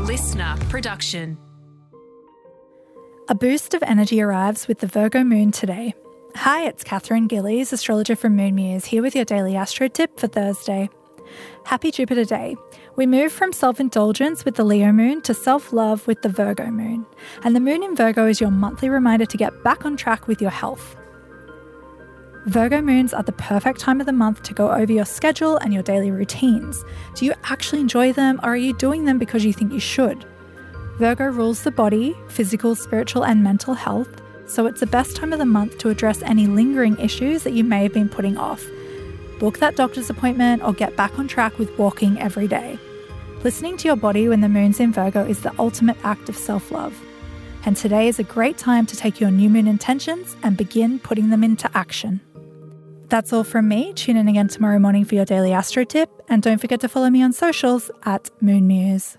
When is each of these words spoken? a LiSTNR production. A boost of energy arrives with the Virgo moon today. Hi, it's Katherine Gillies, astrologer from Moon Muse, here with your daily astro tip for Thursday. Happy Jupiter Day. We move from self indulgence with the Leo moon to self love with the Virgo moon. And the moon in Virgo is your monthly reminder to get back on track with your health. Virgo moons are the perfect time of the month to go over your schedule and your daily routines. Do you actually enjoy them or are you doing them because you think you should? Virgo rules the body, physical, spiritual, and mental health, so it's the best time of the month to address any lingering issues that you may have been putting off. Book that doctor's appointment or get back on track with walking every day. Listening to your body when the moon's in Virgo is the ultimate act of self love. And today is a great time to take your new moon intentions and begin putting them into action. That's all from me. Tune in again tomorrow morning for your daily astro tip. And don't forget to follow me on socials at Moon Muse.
a 0.00 0.02
LiSTNR 0.02 0.58
production. 0.70 1.36
A 3.28 3.34
boost 3.34 3.74
of 3.74 3.82
energy 3.82 4.22
arrives 4.22 4.66
with 4.66 4.78
the 4.78 4.86
Virgo 4.86 5.22
moon 5.22 5.50
today. 5.50 5.94
Hi, 6.36 6.64
it's 6.66 6.82
Katherine 6.82 7.26
Gillies, 7.26 7.70
astrologer 7.72 8.16
from 8.16 8.34
Moon 8.34 8.54
Muse, 8.54 8.86
here 8.86 9.02
with 9.02 9.14
your 9.14 9.26
daily 9.26 9.56
astro 9.56 9.88
tip 9.88 10.18
for 10.18 10.26
Thursday. 10.26 10.88
Happy 11.64 11.90
Jupiter 11.90 12.24
Day. 12.24 12.56
We 12.96 13.06
move 13.06 13.30
from 13.30 13.52
self 13.52 13.78
indulgence 13.78 14.44
with 14.44 14.54
the 14.54 14.64
Leo 14.64 14.90
moon 14.90 15.20
to 15.22 15.34
self 15.34 15.70
love 15.70 16.06
with 16.06 16.22
the 16.22 16.30
Virgo 16.30 16.70
moon. 16.70 17.04
And 17.44 17.54
the 17.54 17.60
moon 17.60 17.82
in 17.82 17.94
Virgo 17.94 18.26
is 18.26 18.40
your 18.40 18.50
monthly 18.50 18.88
reminder 18.88 19.26
to 19.26 19.36
get 19.36 19.62
back 19.62 19.84
on 19.84 19.98
track 19.98 20.26
with 20.26 20.40
your 20.40 20.50
health. 20.50 20.96
Virgo 22.46 22.80
moons 22.80 23.12
are 23.12 23.22
the 23.22 23.32
perfect 23.32 23.80
time 23.80 24.00
of 24.00 24.06
the 24.06 24.14
month 24.14 24.42
to 24.44 24.54
go 24.54 24.70
over 24.70 24.90
your 24.90 25.04
schedule 25.04 25.58
and 25.58 25.74
your 25.74 25.82
daily 25.82 26.10
routines. 26.10 26.82
Do 27.14 27.26
you 27.26 27.34
actually 27.44 27.82
enjoy 27.82 28.14
them 28.14 28.40
or 28.42 28.50
are 28.50 28.56
you 28.56 28.72
doing 28.72 29.04
them 29.04 29.18
because 29.18 29.44
you 29.44 29.52
think 29.52 29.74
you 29.74 29.80
should? 29.80 30.24
Virgo 30.96 31.26
rules 31.26 31.62
the 31.62 31.70
body, 31.70 32.16
physical, 32.28 32.74
spiritual, 32.74 33.26
and 33.26 33.44
mental 33.44 33.74
health, 33.74 34.08
so 34.46 34.64
it's 34.64 34.80
the 34.80 34.86
best 34.86 35.16
time 35.16 35.34
of 35.34 35.38
the 35.38 35.44
month 35.44 35.76
to 35.78 35.90
address 35.90 36.22
any 36.22 36.46
lingering 36.46 36.98
issues 36.98 37.42
that 37.42 37.52
you 37.52 37.62
may 37.62 37.82
have 37.82 37.92
been 37.92 38.08
putting 38.08 38.38
off. 38.38 38.64
Book 39.38 39.58
that 39.58 39.76
doctor's 39.76 40.08
appointment 40.08 40.62
or 40.62 40.72
get 40.72 40.96
back 40.96 41.18
on 41.18 41.28
track 41.28 41.58
with 41.58 41.78
walking 41.78 42.18
every 42.18 42.48
day. 42.48 42.78
Listening 43.44 43.76
to 43.78 43.88
your 43.88 43.96
body 43.96 44.28
when 44.28 44.40
the 44.40 44.48
moon's 44.48 44.80
in 44.80 44.92
Virgo 44.92 45.26
is 45.26 45.42
the 45.42 45.52
ultimate 45.58 45.96
act 46.04 46.30
of 46.30 46.36
self 46.36 46.70
love. 46.70 46.98
And 47.66 47.76
today 47.76 48.08
is 48.08 48.18
a 48.18 48.24
great 48.24 48.56
time 48.56 48.86
to 48.86 48.96
take 48.96 49.20
your 49.20 49.30
new 49.30 49.50
moon 49.50 49.66
intentions 49.66 50.36
and 50.42 50.56
begin 50.56 50.98
putting 50.98 51.28
them 51.28 51.44
into 51.44 51.70
action. 51.76 52.20
That's 53.10 53.32
all 53.32 53.42
from 53.42 53.66
me. 53.66 53.92
Tune 53.92 54.16
in 54.16 54.28
again 54.28 54.46
tomorrow 54.46 54.78
morning 54.78 55.04
for 55.04 55.16
your 55.16 55.24
daily 55.24 55.52
astro 55.52 55.82
tip. 55.82 56.08
And 56.28 56.42
don't 56.42 56.60
forget 56.60 56.80
to 56.82 56.88
follow 56.88 57.10
me 57.10 57.22
on 57.22 57.32
socials 57.32 57.90
at 58.04 58.30
Moon 58.40 58.68
Muse. 58.68 59.16